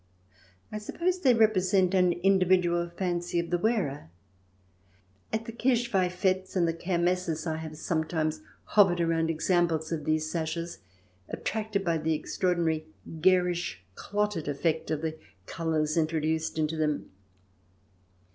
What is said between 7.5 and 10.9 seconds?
have sometimes hovered round examples of these sashes,